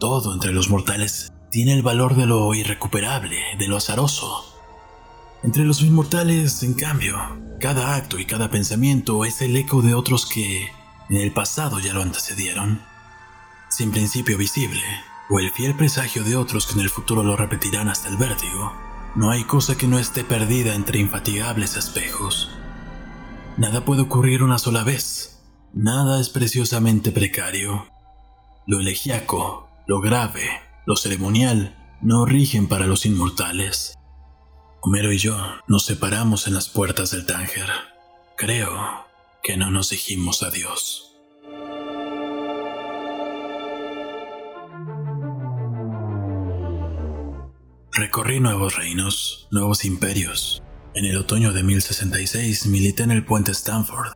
[0.00, 4.49] Todo entre los mortales tiene el valor de lo irrecuperable, de lo azaroso,
[5.42, 7.16] entre los inmortales, en cambio,
[7.60, 10.68] cada acto y cada pensamiento es el eco de otros que
[11.08, 12.80] en el pasado ya lo antecedieron,
[13.68, 14.82] sin principio visible,
[15.30, 18.72] o el fiel presagio de otros que en el futuro lo repetirán hasta el vértigo.
[19.16, 22.50] No hay cosa que no esté perdida entre infatigables espejos.
[23.56, 25.40] Nada puede ocurrir una sola vez.
[25.72, 27.86] Nada es preciosamente precario.
[28.66, 30.48] Lo elegiaco, lo grave,
[30.86, 33.94] lo ceremonial, no rigen para los inmortales.
[34.82, 35.36] Homero y yo
[35.68, 37.68] nos separamos en las puertas del Tánger.
[38.38, 39.04] Creo
[39.42, 41.18] que no nos dijimos adiós.
[47.92, 50.62] Recorrí nuevos reinos, nuevos imperios.
[50.94, 54.14] En el otoño de 1066 milité en el puente Stanford.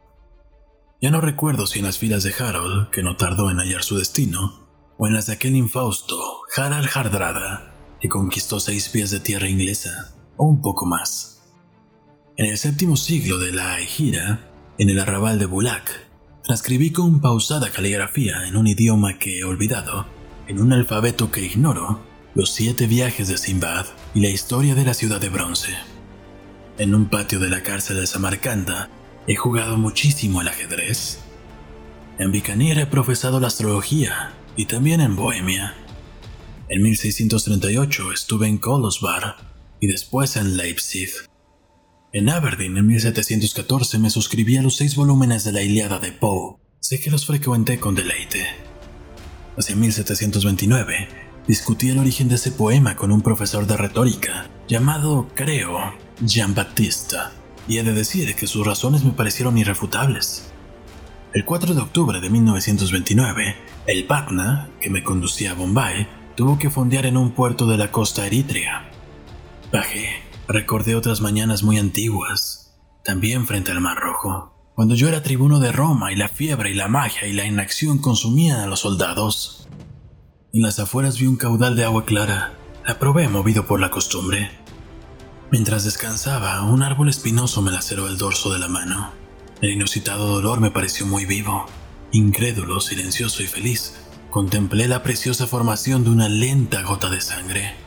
[1.03, 3.98] Ya no recuerdo si en las filas de Harold, que no tardó en hallar su
[3.98, 9.50] destino, o en las de aquel infausto Harald Hardrada, que conquistó seis pies de tierra
[9.50, 11.42] inglesa un poco más.
[12.37, 15.90] En el séptimo siglo de la Egira, en el arrabal de Bulak,
[16.42, 20.07] transcribí con pausada caligrafía en un idioma que he olvidado,
[20.49, 22.01] en un alfabeto que ignoro,
[22.35, 25.73] los siete viajes de Simbad y la historia de la ciudad de bronce.
[26.77, 28.90] En un patio de la cárcel de Samarcanda
[29.29, 31.20] he jugado muchísimo al ajedrez.
[32.18, 35.75] En Bikaner he profesado la astrología y también en Bohemia.
[36.68, 39.54] En 1638 estuve en Kolosvar
[39.85, 41.11] y después en Leipzig.
[42.11, 46.57] En Aberdeen en 1714 me suscribí a los seis volúmenes de la Iliada de Poe.
[46.81, 48.47] Sé que los frecuenté con deleite.
[49.59, 51.09] Hacia 1729
[51.47, 55.92] discutí el origen de ese poema con un profesor de retórica llamado, creo,
[56.23, 57.18] Jean Baptiste,
[57.68, 60.51] y he de decir que sus razones me parecieron irrefutables.
[61.35, 66.70] El 4 de octubre de 1929, el Patna, que me conducía a Bombay, tuvo que
[66.70, 68.88] fondear en un puerto de la costa eritrea.
[69.74, 70.22] Bajé.
[70.46, 75.72] Recordé otras mañanas muy antiguas, también frente al Mar Rojo, cuando yo era tribuno de
[75.72, 79.66] Roma y la fiebre y la magia y la inacción consumían a los soldados.
[80.52, 82.54] En las afueras vi un caudal de agua clara.
[82.87, 84.52] La probé movido por la costumbre.
[85.50, 89.10] Mientras descansaba, un árbol espinoso me laceró el dorso de la mano.
[89.60, 91.66] El inusitado dolor me pareció muy vivo.
[92.12, 93.96] Incrédulo, silencioso y feliz,
[94.30, 97.84] contemplé la preciosa formación de una lenta gota de sangre.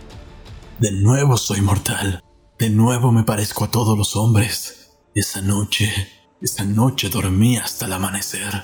[0.80, 2.24] De nuevo soy mortal.
[2.60, 4.92] De nuevo me parezco a todos los hombres.
[5.16, 5.92] Esa noche,
[6.40, 8.63] esa noche dormí hasta el amanecer.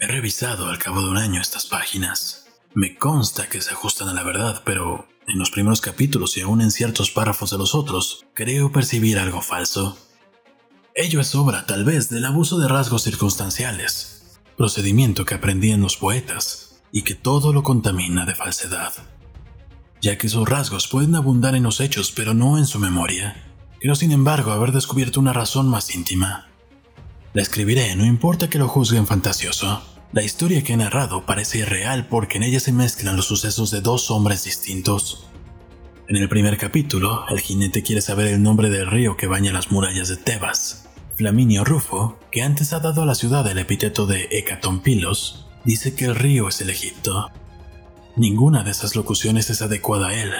[0.00, 2.46] revisado al cabo de un año estas páginas.
[2.74, 6.60] Me consta que se ajustan a la verdad, pero en los primeros capítulos y aún
[6.60, 9.96] en ciertos párrafos de los otros, creo percibir algo falso.
[10.94, 14.19] Ello es obra, tal vez, del abuso de rasgos circunstanciales,
[14.60, 18.92] procedimiento que aprendí en los poetas y que todo lo contamina de falsedad.
[20.02, 23.42] Ya que esos rasgos pueden abundar en los hechos, pero no en su memoria.
[23.80, 26.50] Creo, sin embargo, haber descubierto una razón más íntima.
[27.32, 29.82] La escribiré, no importa que lo juzguen fantasioso.
[30.12, 33.80] La historia que he narrado parece irreal porque en ella se mezclan los sucesos de
[33.80, 35.26] dos hombres distintos.
[36.06, 39.70] En el primer capítulo, el jinete quiere saber el nombre del río que baña las
[39.70, 40.89] murallas de Tebas.
[41.20, 46.06] Flaminio Rufo, que antes ha dado a la ciudad el epíteto de Hecatompilos, dice que
[46.06, 47.30] el río es el Egipto.
[48.16, 50.32] Ninguna de esas locuciones es adecuada a él,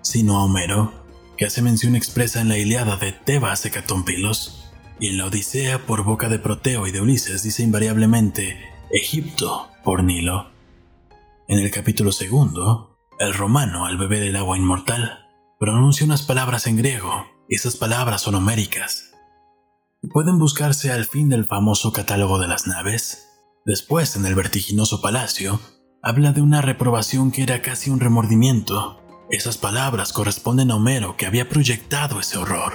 [0.00, 1.04] sino a Homero,
[1.36, 6.02] que hace mención expresa en la Iliada de Tebas Hecatompilos, y en la Odisea por
[6.02, 8.58] boca de Proteo y de Ulises dice invariablemente
[8.90, 10.50] Egipto por Nilo.
[11.46, 15.26] En el capítulo segundo, el romano, al beber el agua inmortal,
[15.60, 19.11] pronuncia unas palabras en griego, y esas palabras son homéricas.
[20.10, 23.28] Pueden buscarse al fin del famoso catálogo de las naves.
[23.64, 25.60] Después, en el vertiginoso palacio,
[26.02, 29.00] habla de una reprobación que era casi un remordimiento.
[29.30, 32.74] Esas palabras corresponden a Homero que había proyectado ese horror.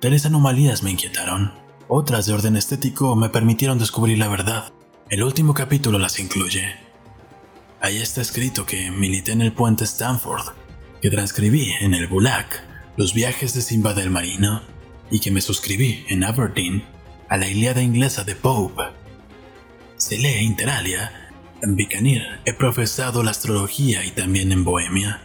[0.00, 1.52] Tales anomalías me inquietaron.
[1.88, 4.72] Otras de orden estético me permitieron descubrir la verdad.
[5.10, 6.74] El último capítulo las incluye.
[7.82, 10.54] Ahí está escrito que milité en el puente Stanford,
[11.02, 12.46] que transcribí en el Gulag
[12.96, 14.73] los viajes de Simba del Marino
[15.10, 16.84] y que me suscribí en Aberdeen
[17.28, 18.82] a la Iliada inglesa de Pope.
[19.96, 21.30] Se lee interalia.
[21.62, 25.22] En Bicanir he profesado la astrología y también en Bohemia.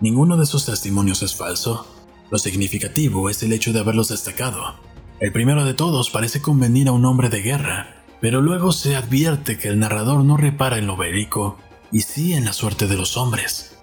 [0.00, 1.86] Ninguno de esos testimonios es falso.
[2.30, 4.80] Lo significativo es el hecho de haberlos destacado.
[5.20, 9.58] El primero de todos parece convenir a un hombre de guerra, pero luego se advierte
[9.58, 11.58] que el narrador no repara en lo bélico
[11.92, 13.76] y sí en la suerte de los hombres.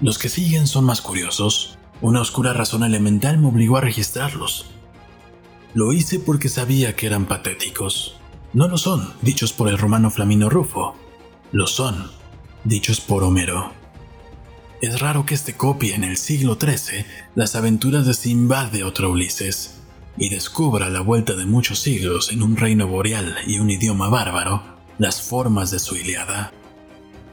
[0.00, 1.77] Los que siguen son más curiosos.
[2.00, 4.66] Una oscura razón elemental me obligó a registrarlos.
[5.74, 8.16] Lo hice porque sabía que eran patéticos.
[8.52, 10.94] No lo son, dichos por el romano Flamino Rufo.
[11.50, 12.10] Lo son,
[12.64, 13.72] dichos por Homero.
[14.80, 19.10] Es raro que este copie en el siglo XIII las aventuras de Simbad de otro
[19.10, 19.80] Ulises
[20.16, 24.08] y descubra a la vuelta de muchos siglos en un reino boreal y un idioma
[24.08, 24.62] bárbaro
[24.98, 26.52] las formas de su Iliada.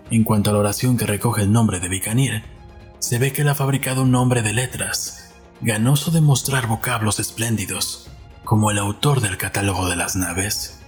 [0.09, 2.54] En cuanto a la oración que recoge el nombre de Bicanir,
[2.99, 8.09] se ve que él ha fabricado un nombre de letras, ganoso de mostrar vocablos espléndidos,
[8.43, 10.79] como el autor del catálogo de las naves.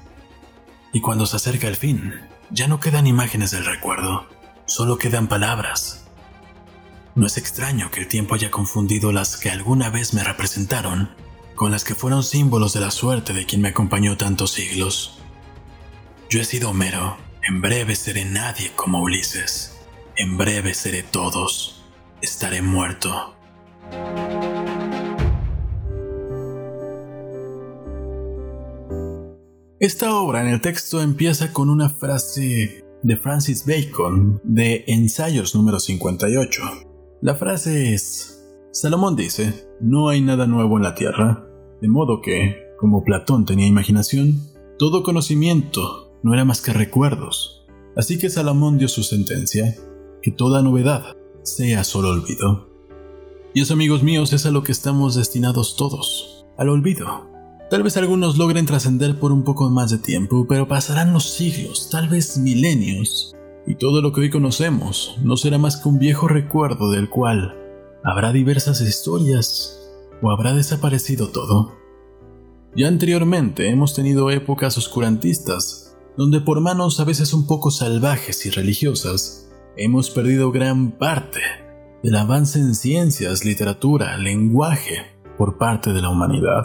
[0.94, 2.14] Y cuando se acerca el fin,
[2.50, 4.28] ya no quedan imágenes del recuerdo,
[4.66, 6.06] solo quedan palabras.
[7.16, 11.10] No es extraño que el tiempo haya confundido las que alguna vez me representaron
[11.56, 15.18] con las que fueron símbolos de la suerte de quien me acompañó tantos siglos.
[16.30, 19.76] Yo he sido Homero, en breve seré nadie como Ulises,
[20.16, 21.77] en breve seré todos,
[22.22, 23.36] estaré muerto.
[29.80, 35.80] Esta obra en el texto empieza con una frase de Francis Bacon de Ensayos número
[35.80, 36.64] 58.
[37.22, 41.48] La frase es, Salomón dice, no hay nada nuevo en la tierra,
[41.80, 44.42] de modo que, como Platón tenía imaginación,
[44.80, 47.66] todo conocimiento no era más que recuerdos.
[47.96, 49.76] Así que Salomón dio su sentencia,
[50.22, 51.17] que toda novedad
[51.48, 52.70] sea solo olvido.
[53.54, 57.30] Y eso, amigos míos, es a lo que estamos destinados todos, al olvido.
[57.70, 61.90] Tal vez algunos logren trascender por un poco más de tiempo, pero pasarán los siglos,
[61.90, 66.28] tal vez milenios, y todo lo que hoy conocemos no será más que un viejo
[66.28, 67.56] recuerdo del cual
[68.04, 69.78] habrá diversas historias
[70.22, 71.76] ¿O habrá desaparecido todo?
[72.76, 78.50] Ya anteriormente hemos tenido épocas oscurantistas, donde por manos a veces un poco salvajes y
[78.50, 79.47] religiosas,
[79.78, 81.40] hemos perdido gran parte
[82.04, 85.06] del avance en ciencias, literatura, lenguaje
[85.38, 86.64] por parte de la humanidad.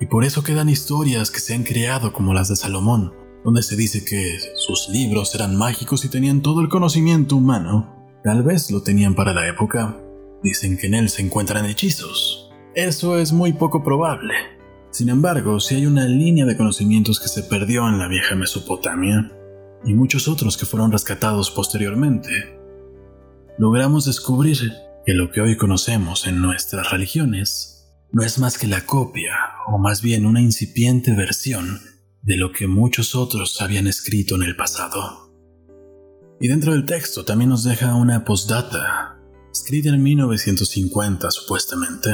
[0.00, 3.12] Y por eso quedan historias que se han creado como las de Salomón,
[3.44, 7.96] donde se dice que sus libros eran mágicos y tenían todo el conocimiento humano.
[8.24, 9.96] Tal vez lo tenían para la época,
[10.42, 12.50] Dicen que en él se encuentran hechizos.
[12.74, 14.32] Eso es muy poco probable.
[14.90, 19.30] Sin embargo, si hay una línea de conocimientos que se perdió en la vieja Mesopotamia,
[19.84, 22.58] y muchos otros que fueron rescatados posteriormente,
[23.58, 24.58] logramos descubrir
[25.04, 29.34] que lo que hoy conocemos en nuestras religiones no es más que la copia,
[29.66, 31.80] o más bien una incipiente versión,
[32.22, 35.32] de lo que muchos otros habían escrito en el pasado.
[36.40, 39.18] Y dentro del texto también nos deja una postdata
[39.52, 42.10] escrita en 1950 supuestamente.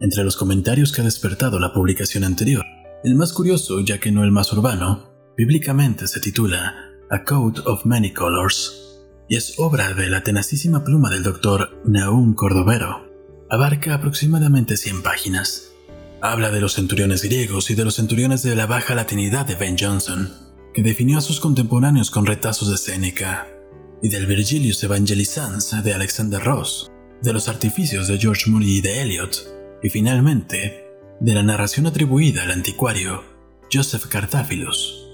[0.00, 2.64] Entre los comentarios que ha despertado la publicación anterior,
[3.04, 7.86] el más curioso, ya que no el más urbano, Bíblicamente se titula A Coat of
[7.86, 13.08] Many Colors y es obra de la tenacísima pluma del doctor Naum Cordovero.
[13.48, 15.72] Abarca aproximadamente 100 páginas.
[16.20, 19.76] Habla de los centuriones griegos y de los centuriones de la baja latinidad de Ben
[19.78, 20.32] Jonson,
[20.74, 23.48] que definió a sus contemporáneos con retazos de Séneca,
[24.02, 26.90] y del Virgilius Evangelizans de Alexander Ross,
[27.22, 30.86] de los artificios de George Moore y de Eliot, y finalmente
[31.20, 33.24] de la narración atribuida al anticuario
[33.72, 35.09] Joseph Cartáfilos.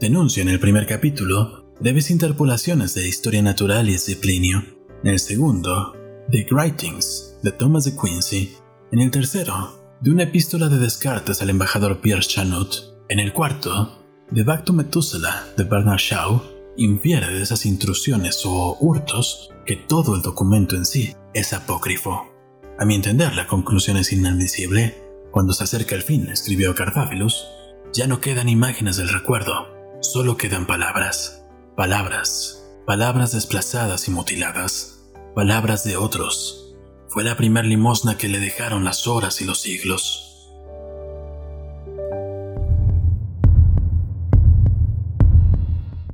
[0.00, 4.62] Denuncia en el primer capítulo breves interpolaciones de historia natural y de Plinio,
[5.02, 5.96] en el segundo,
[6.30, 8.56] The Writings de Thomas de Quincy,
[8.92, 12.74] en el tercero, de una epístola de Descartes al embajador Pierre Chanut,
[13.08, 16.42] en el cuarto, The Back to Methuselah de Bernard Shaw,
[16.76, 22.30] infiere de esas intrusiones o hurtos que todo el documento en sí es apócrifo.
[22.78, 24.94] A mi entender, la conclusión es inadmisible.
[25.30, 27.48] Cuando se acerca el fin, escribió Cartáfilos,
[27.94, 31.44] ya no quedan imágenes del recuerdo, solo quedan palabras.
[31.76, 35.00] Palabras, palabras desplazadas y mutiladas,
[35.34, 36.74] palabras de otros.
[37.08, 40.22] Fue la primer limosna que le dejaron las horas y los siglos.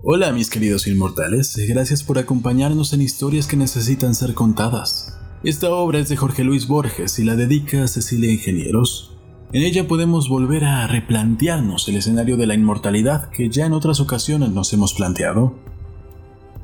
[0.05, 5.17] Hola mis queridos inmortales, gracias por acompañarnos en historias que necesitan ser contadas.
[5.45, 9.12] Esta obra es de Jorge Luis Borges y la dedica a Cecilia Ingenieros.
[9.53, 14.01] En ella podemos volver a replantearnos el escenario de la inmortalidad que ya en otras
[14.01, 15.55] ocasiones nos hemos planteado.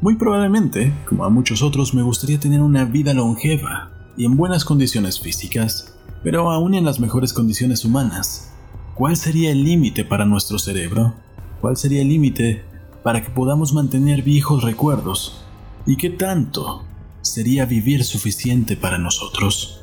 [0.01, 4.65] Muy probablemente, como a muchos otros, me gustaría tener una vida longeva y en buenas
[4.65, 8.53] condiciones físicas, pero aún en las mejores condiciones humanas.
[8.95, 11.15] ¿Cuál sería el límite para nuestro cerebro?
[11.61, 12.65] ¿Cuál sería el límite
[13.03, 15.43] para que podamos mantener viejos recuerdos.
[15.87, 16.85] ¿Y qué tanto
[17.23, 19.78] sería vivir suficiente para nosotros?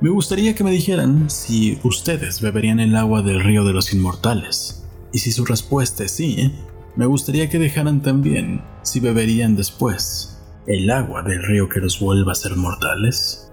[0.00, 4.84] Me gustaría que me dijeran si ustedes beberían el agua del río de los inmortales.
[5.12, 6.54] Y si su respuesta es sí,
[6.94, 10.38] me gustaría que dejaran también si beberían después
[10.68, 13.50] el agua del río que los vuelva a ser mortales.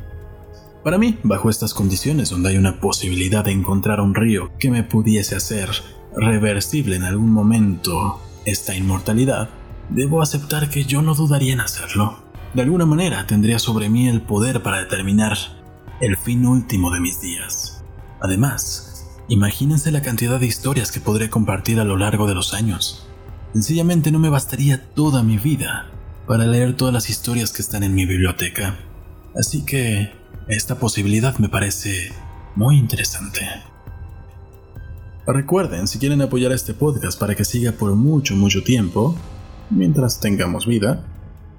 [0.84, 4.84] Para mí, bajo estas condiciones donde hay una posibilidad de encontrar un río que me
[4.84, 5.70] pudiese hacer
[6.16, 9.50] reversible en algún momento esta inmortalidad,
[9.90, 12.20] debo aceptar que yo no dudaría en hacerlo.
[12.54, 15.65] De alguna manera tendría sobre mí el poder para determinar
[16.02, 17.84] el fin último de mis días.
[18.20, 23.08] Además, imagínense la cantidad de historias que podré compartir a lo largo de los años.
[23.54, 25.90] Sencillamente no me bastaría toda mi vida
[26.28, 28.78] para leer todas las historias que están en mi biblioteca.
[29.36, 30.12] Así que
[30.48, 32.12] esta posibilidad me parece
[32.56, 33.42] muy interesante.
[35.28, 39.16] Recuerden, si quieren apoyar a este podcast para que siga por mucho, mucho tiempo,
[39.70, 41.04] mientras tengamos vida,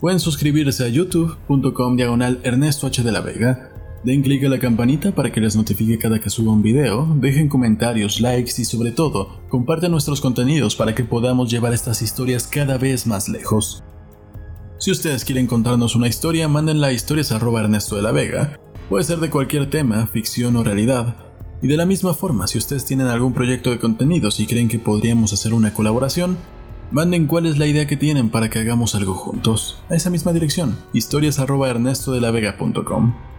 [0.01, 3.03] pueden suscribirse a youtube.com diagonal Ernesto H.
[3.03, 3.71] de la Vega,
[4.05, 7.49] den clic a la campanita para que les notifique cada que suba un video, dejen
[7.49, 12.79] comentarios, likes y sobre todo, compartan nuestros contenidos para que podamos llevar estas historias cada
[12.79, 13.83] vez más lejos.
[14.79, 18.61] Si ustedes quieren contarnos una historia, mándenla a historias Ernesto de la Vega.
[18.89, 21.17] Puede ser de cualquier tema, ficción o realidad,
[21.63, 24.79] y de la misma forma, si ustedes tienen algún proyecto de contenidos y creen que
[24.79, 26.37] podríamos hacer una colaboración,
[26.91, 29.79] manden cuál es la idea que tienen para que hagamos algo juntos.
[29.89, 33.36] A esa misma dirección, historias.ernestodelavega.com.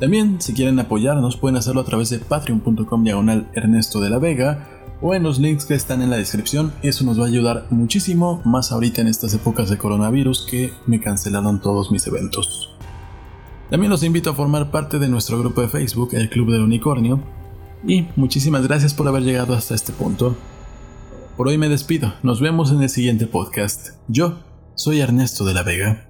[0.00, 4.68] También, si quieren apoyarnos, pueden hacerlo a través de patreon.com diagonal Ernesto de la Vega
[5.00, 6.72] o en los links que están en la descripción.
[6.82, 11.00] Eso nos va a ayudar muchísimo, más ahorita en estas épocas de coronavirus que me
[11.00, 12.76] cancelaron todos mis eventos.
[13.70, 17.20] También los invito a formar parte de nuestro grupo de Facebook, el Club del Unicornio.
[17.86, 20.36] Y muchísimas gracias por haber llegado hasta este punto.
[21.36, 23.90] Por hoy me despido, nos vemos en el siguiente podcast.
[24.08, 24.40] Yo
[24.74, 26.07] soy Ernesto de la Vega.